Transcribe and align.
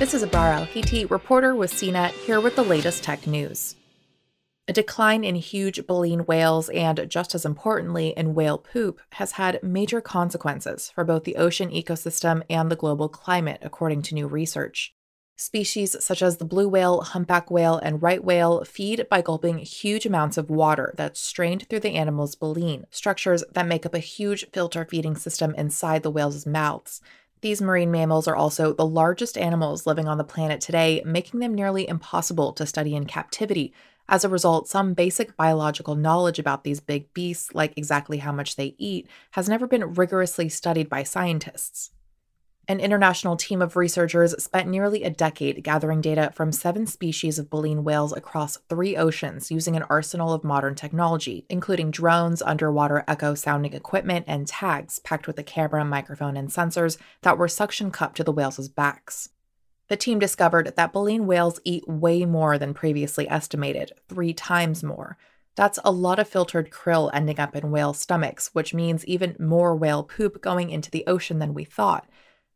This 0.00 0.14
is 0.14 0.24
Abrar 0.24 0.54
Al-Hiti, 0.54 1.10
reporter 1.10 1.54
with 1.54 1.74
CNET, 1.74 2.12
here 2.12 2.40
with 2.40 2.56
the 2.56 2.64
latest 2.64 3.04
tech 3.04 3.26
news. 3.26 3.76
A 4.66 4.72
decline 4.72 5.24
in 5.24 5.34
huge 5.34 5.86
baleen 5.86 6.20
whales 6.20 6.70
and, 6.70 7.04
just 7.06 7.34
as 7.34 7.44
importantly, 7.44 8.14
in 8.16 8.34
whale 8.34 8.56
poop 8.56 8.98
has 9.10 9.32
had 9.32 9.62
major 9.62 10.00
consequences 10.00 10.90
for 10.94 11.04
both 11.04 11.24
the 11.24 11.36
ocean 11.36 11.68
ecosystem 11.68 12.42
and 12.48 12.70
the 12.70 12.76
global 12.76 13.10
climate, 13.10 13.58
according 13.60 14.00
to 14.00 14.14
new 14.14 14.26
research. 14.26 14.94
Species 15.36 16.02
such 16.02 16.22
as 16.22 16.38
the 16.38 16.46
blue 16.46 16.66
whale, 16.66 17.02
humpback 17.02 17.50
whale, 17.50 17.76
and 17.76 18.02
right 18.02 18.24
whale 18.24 18.64
feed 18.64 19.06
by 19.10 19.20
gulping 19.20 19.58
huge 19.58 20.06
amounts 20.06 20.38
of 20.38 20.48
water 20.48 20.94
that's 20.96 21.20
strained 21.20 21.68
through 21.68 21.80
the 21.80 21.90
animal's 21.90 22.36
baleen, 22.36 22.86
structures 22.90 23.44
that 23.52 23.66
make 23.66 23.84
up 23.84 23.94
a 23.94 23.98
huge 23.98 24.50
filter 24.50 24.86
feeding 24.86 25.14
system 25.14 25.54
inside 25.58 26.02
the 26.02 26.10
whales' 26.10 26.46
mouths. 26.46 27.02
These 27.42 27.62
marine 27.62 27.90
mammals 27.90 28.28
are 28.28 28.36
also 28.36 28.72
the 28.72 28.86
largest 28.86 29.38
animals 29.38 29.86
living 29.86 30.06
on 30.06 30.18
the 30.18 30.24
planet 30.24 30.60
today, 30.60 31.02
making 31.06 31.40
them 31.40 31.54
nearly 31.54 31.88
impossible 31.88 32.52
to 32.52 32.66
study 32.66 32.94
in 32.94 33.06
captivity. 33.06 33.72
As 34.08 34.24
a 34.24 34.28
result, 34.28 34.68
some 34.68 34.92
basic 34.92 35.36
biological 35.36 35.94
knowledge 35.94 36.38
about 36.38 36.64
these 36.64 36.80
big 36.80 37.12
beasts, 37.14 37.54
like 37.54 37.72
exactly 37.76 38.18
how 38.18 38.32
much 38.32 38.56
they 38.56 38.74
eat, 38.76 39.08
has 39.30 39.48
never 39.48 39.66
been 39.66 39.94
rigorously 39.94 40.48
studied 40.48 40.90
by 40.90 41.02
scientists. 41.02 41.92
An 42.68 42.78
international 42.78 43.36
team 43.36 43.62
of 43.62 43.74
researchers 43.74 44.40
spent 44.42 44.68
nearly 44.68 45.02
a 45.02 45.10
decade 45.10 45.64
gathering 45.64 46.00
data 46.00 46.30
from 46.34 46.52
seven 46.52 46.86
species 46.86 47.38
of 47.38 47.50
baleen 47.50 47.82
whales 47.82 48.12
across 48.12 48.58
three 48.68 48.96
oceans 48.96 49.50
using 49.50 49.76
an 49.76 49.84
arsenal 49.90 50.32
of 50.32 50.44
modern 50.44 50.76
technology, 50.76 51.44
including 51.48 51.90
drones, 51.90 52.42
underwater 52.42 53.02
echo 53.08 53.34
sounding 53.34 53.72
equipment, 53.72 54.24
and 54.28 54.46
tags 54.46 55.00
packed 55.00 55.26
with 55.26 55.38
a 55.38 55.42
camera, 55.42 55.84
microphone, 55.84 56.36
and 56.36 56.50
sensors 56.50 56.96
that 57.22 57.38
were 57.38 57.48
suction 57.48 57.90
cupped 57.90 58.16
to 58.18 58.24
the 58.24 58.32
whales' 58.32 58.68
backs. 58.68 59.30
The 59.88 59.96
team 59.96 60.20
discovered 60.20 60.76
that 60.76 60.92
baleen 60.92 61.26
whales 61.26 61.60
eat 61.64 61.88
way 61.88 62.24
more 62.24 62.56
than 62.56 62.72
previously 62.74 63.28
estimated, 63.28 63.90
three 64.08 64.32
times 64.32 64.84
more. 64.84 65.18
That's 65.56 65.80
a 65.84 65.90
lot 65.90 66.20
of 66.20 66.28
filtered 66.28 66.70
krill 66.70 67.10
ending 67.12 67.40
up 67.40 67.56
in 67.56 67.72
whale 67.72 67.92
stomachs, 67.92 68.50
which 68.52 68.72
means 68.72 69.04
even 69.06 69.34
more 69.40 69.74
whale 69.74 70.04
poop 70.04 70.40
going 70.40 70.70
into 70.70 70.92
the 70.92 71.04
ocean 71.08 71.40
than 71.40 71.52
we 71.54 71.64
thought. 71.64 72.06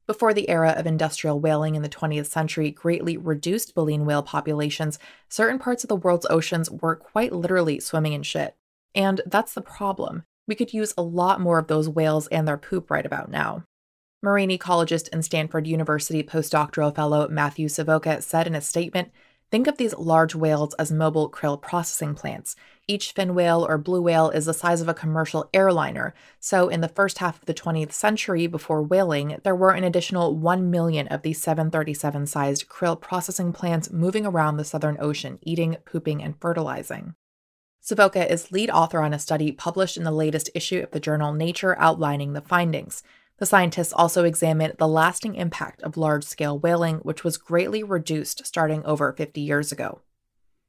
Before 0.07 0.35
the 0.35 0.51
era 0.51 0.75
of 0.77 0.87
industrial 0.87 1.41
whaling 1.41 1.77
in 1.77 1.83
the 1.83 1.89
20th 1.89 2.27
century 2.27 2.71
greatly 2.71 3.17
reduced 3.17 3.75
baleen 3.75 4.05
whale 4.05 4.23
populations, 4.23 4.99
certain 5.31 5.59
parts 5.59 5.83
of 5.83 5.89
the 5.89 5.97
world's 5.97 6.27
oceans 6.29 6.71
were 6.71 6.95
quite 6.95 7.33
literally 7.33 7.81
swimming 7.81 8.13
in 8.13 8.23
shit. 8.23 8.55
And 8.95 9.23
that's 9.25 9.55
the 9.55 9.63
problem. 9.63 10.25
We 10.47 10.55
could 10.55 10.75
use 10.75 10.93
a 10.99 11.03
lot 11.03 11.41
more 11.41 11.59
of 11.59 11.69
those 11.69 11.89
whales 11.89 12.27
and 12.27 12.47
their 12.47 12.59
poop 12.59 12.91
right 12.91 13.07
about 13.07 13.31
now. 13.31 13.65
Marine 14.23 14.51
ecologist 14.51 15.09
and 15.13 15.25
Stanford 15.25 15.67
University 15.67 16.23
postdoctoral 16.23 16.95
fellow 16.95 17.27
Matthew 17.29 17.69
Savoca 17.69 18.21
said 18.21 18.47
in 18.47 18.55
a 18.55 18.61
statement 18.61 19.11
Think 19.55 19.69
of 19.69 19.77
these 19.77 19.95
large 19.95 20.35
whales 20.35 20.75
as 20.81 20.91
mobile 20.91 21.31
krill 21.31 21.63
processing 21.63 22.17
plants. 22.17 22.57
Each 22.89 23.13
fin 23.13 23.37
whale 23.37 23.65
or 23.65 23.79
blue 23.79 24.03
whale 24.03 24.31
is 24.31 24.47
the 24.47 24.53
size 24.53 24.81
of 24.81 24.89
a 24.89 24.95
commercial 24.95 25.49
airliner. 25.55 26.13
So, 26.41 26.69
in 26.69 26.81
the 26.81 26.89
first 26.89 27.19
half 27.19 27.39
of 27.39 27.47
the 27.47 27.55
20th 27.55 27.93
century, 27.93 28.49
before 28.49 28.83
whaling, 28.83 29.39
there 29.45 29.55
were 29.55 29.71
an 29.71 29.85
additional 29.85 30.35
1 30.35 30.73
million 30.73 31.07
of 31.07 31.23
these 31.23 31.41
737 31.41 32.27
sized 32.27 32.69
krill 32.69 33.01
processing 33.01 33.53
plants 33.53 33.93
moving 33.93 34.27
around 34.27 34.57
the 34.57 34.65
Southern 34.65 34.97
Ocean, 34.99 35.39
eating, 35.43 35.77
pooping, 35.85 36.21
and 36.21 36.35
fertilizing. 36.41 37.15
Savoca 37.81 38.29
is 38.29 38.51
lead 38.51 38.71
author 38.71 39.03
on 39.03 39.15
a 39.15 39.21
study 39.21 39.53
published 39.53 39.97
in 39.97 40.03
the 40.03 40.11
latest 40.11 40.51
issue 40.57 40.81
of 40.83 40.91
the 40.91 40.99
journal 40.99 41.33
Nature 41.33 41.79
outlining 41.79 42.33
the 42.33 42.41
findings. 42.41 43.05
The 43.39 43.47
scientists 43.47 43.93
also 43.93 44.25
examined 44.25 44.75
the 44.79 44.87
lasting 44.87 45.35
impact 45.35 45.83
of 45.83 45.97
large 45.97 46.25
scale 46.25 46.57
whaling, 46.57 46.99
which 46.99 47.25
was 47.25 47.37
greatly 47.37 47.83
reduced 47.83 48.47
starting 48.47 48.85
over 48.85 49.13
50 49.13 49.41
years 49.41 49.73
ago. 49.73 50.03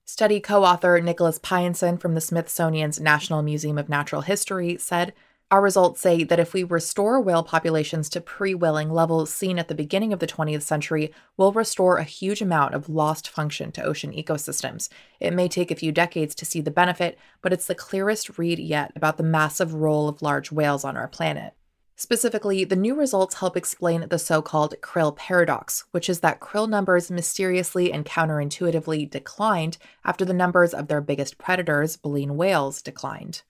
Study 0.04 0.40
co 0.40 0.64
author 0.64 1.00
Nicholas 1.00 1.38
Pyenson 1.38 2.00
from 2.00 2.16
the 2.16 2.22
Smithsonian's 2.22 3.00
National 3.00 3.44
Museum 3.44 3.78
of 3.78 3.90
Natural 3.90 4.22
History 4.22 4.78
said 4.78 5.14
Our 5.52 5.62
results 5.62 6.02
say 6.02 6.24
that 6.24 6.40
if 6.40 6.54
we 6.54 6.64
restore 6.64 7.22
whale 7.22 7.44
populations 7.44 8.10
to 8.10 8.22
pre 8.22 8.56
whaling 8.56 8.92
levels 8.92 9.32
seen 9.32 9.60
at 9.60 9.68
the 9.68 9.76
beginning 9.76 10.12
of 10.12 10.20
the 10.20 10.28
20th 10.28 10.64
century, 10.64 11.14
we'll 11.38 11.52
restore 11.52 11.98
a 11.98 12.04
huge 12.04 12.42
amount 12.42 12.74
of 12.74 12.90
lost 12.90 13.30
function 13.30 13.72
to 13.74 13.84
ocean 13.84 14.12
ecosystems. 14.12 14.90
It 15.20 15.34
may 15.34 15.48
take 15.48 15.70
a 15.70 15.76
few 15.76 15.92
decades 15.92 16.34
to 16.36 16.46
see 16.46 16.62
the 16.62 16.72
benefit, 16.72 17.18
but 17.44 17.54
it's 17.54 17.68
the 17.68 17.76
clearest 17.76 18.40
read 18.40 18.58
yet 18.58 18.92
about 18.96 19.18
the 19.18 19.24
massive 19.24 19.76
role 19.76 20.08
of 20.08 20.24
large 20.24 20.52
whales 20.52 20.84
on 20.84 20.98
our 20.98 21.08
planet. 21.08 21.54
Specifically, 21.98 22.66
the 22.66 22.76
new 22.76 22.94
results 22.94 23.36
help 23.36 23.56
explain 23.56 24.06
the 24.10 24.20
so 24.20 24.42
called 24.42 24.76
krill 24.82 25.16
paradox, 25.16 25.86
which 25.92 26.10
is 26.10 26.20
that 26.20 26.42
krill 26.42 26.68
numbers 26.68 27.10
mysteriously 27.10 27.92
and 27.92 28.06
counterintuitively 28.06 29.10
declined 29.10 29.78
after 30.04 30.26
the 30.26 30.34
numbers 30.34 30.74
of 30.74 30.88
their 30.88 31.00
biggest 31.00 31.38
predators, 31.38 31.96
baleen 31.96 32.36
whales, 32.36 32.82
declined. 32.82 33.44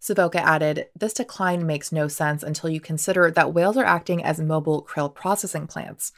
Savoca 0.00 0.40
added, 0.40 0.86
This 0.98 1.12
decline 1.12 1.66
makes 1.66 1.92
no 1.92 2.08
sense 2.08 2.42
until 2.42 2.70
you 2.70 2.80
consider 2.80 3.30
that 3.30 3.52
whales 3.52 3.76
are 3.76 3.84
acting 3.84 4.24
as 4.24 4.40
mobile 4.40 4.82
krill 4.82 5.14
processing 5.14 5.66
plants. 5.66 6.12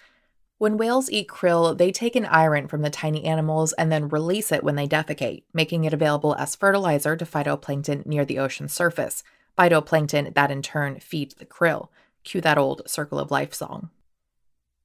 When 0.59 0.77
whales 0.77 1.11
eat 1.11 1.27
krill, 1.27 1.77
they 1.77 1.91
take 1.91 2.15
an 2.15 2.25
iron 2.25 2.69
from 2.69 2.83
the 2.83 2.89
tiny 2.89 3.25
animals 3.25 3.73
and 3.73 3.91
then 3.91 4.09
release 4.09 4.53
it 4.53 4.63
when 4.63 4.77
they 4.77 4.87
defecate, 4.87 5.43
making 5.53 5.85
it 5.85 5.93
available 5.93 6.37
as 6.37 6.55
fertilizer 6.55 7.17
to 7.17 7.27
phytoplankton 7.27 8.07
near 8.07 8.25
the 8.25 8.39
ocean 8.39 8.69
surface 8.69 9.25
phytoplankton 9.59 10.35
that 10.35 10.51
in 10.51 10.63
turn 10.63 11.01
feeds 11.01 11.35
the 11.35 11.47
krill. 11.47 11.89
Cue 12.25 12.41
that 12.41 12.59
old 12.59 12.83
circle 12.87 13.19
of 13.19 13.31
life 13.31 13.53
song. 13.53 13.91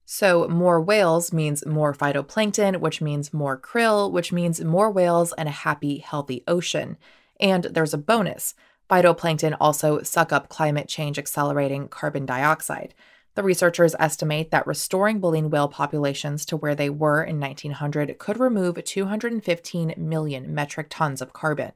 So, 0.05 0.47
more 0.47 0.81
whales 0.81 1.31
means 1.31 1.65
more 1.65 1.93
phytoplankton, 1.93 2.79
which 2.79 2.99
means 2.99 3.31
more 3.31 3.59
krill, 3.59 4.11
which 4.11 4.33
means 4.33 4.59
more 4.59 4.89
whales 4.89 5.33
and 5.33 5.47
a 5.47 5.51
happy, 5.51 5.99
healthy 5.99 6.43
ocean. 6.47 6.97
And 7.39 7.65
there's 7.65 7.93
a 7.93 7.97
bonus 7.99 8.55
phytoplankton 8.89 9.55
also 9.59 10.01
suck 10.01 10.33
up 10.33 10.49
climate 10.49 10.87
change 10.87 11.19
accelerating 11.19 11.87
carbon 11.87 12.25
dioxide. 12.25 12.95
The 13.35 13.43
researchers 13.43 13.95
estimate 13.99 14.51
that 14.51 14.65
restoring 14.65 15.19
baleen 15.19 15.49
whale 15.49 15.67
populations 15.67 16.43
to 16.47 16.57
where 16.57 16.75
they 16.75 16.89
were 16.89 17.23
in 17.23 17.39
1900 17.39 18.17
could 18.17 18.39
remove 18.39 18.83
215 18.83 19.93
million 19.95 20.53
metric 20.53 20.87
tons 20.89 21.21
of 21.21 21.33
carbon. 21.33 21.73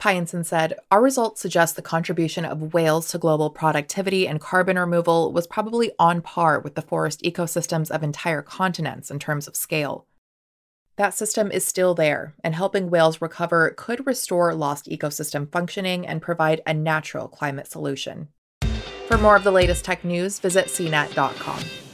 Pyenson 0.00 0.46
said, 0.46 0.78
Our 0.90 1.02
results 1.02 1.42
suggest 1.42 1.76
the 1.76 1.82
contribution 1.82 2.46
of 2.46 2.72
whales 2.72 3.08
to 3.08 3.18
global 3.18 3.50
productivity 3.50 4.26
and 4.26 4.40
carbon 4.40 4.78
removal 4.78 5.30
was 5.30 5.46
probably 5.46 5.92
on 5.98 6.22
par 6.22 6.58
with 6.58 6.74
the 6.74 6.82
forest 6.82 7.22
ecosystems 7.22 7.90
of 7.90 8.02
entire 8.02 8.40
continents 8.40 9.10
in 9.10 9.18
terms 9.18 9.46
of 9.46 9.54
scale. 9.54 10.06
That 10.96 11.14
system 11.14 11.50
is 11.50 11.66
still 11.66 11.94
there, 11.94 12.34
and 12.42 12.54
helping 12.54 12.90
whales 12.90 13.20
recover 13.20 13.74
could 13.76 14.06
restore 14.06 14.54
lost 14.54 14.86
ecosystem 14.86 15.50
functioning 15.52 16.06
and 16.06 16.22
provide 16.22 16.62
a 16.66 16.74
natural 16.74 17.28
climate 17.28 17.70
solution. 17.70 18.28
For 19.06 19.18
more 19.18 19.36
of 19.36 19.44
the 19.44 19.52
latest 19.52 19.84
tech 19.84 20.04
news, 20.04 20.38
visit 20.38 20.66
cnet.com. 20.66 21.89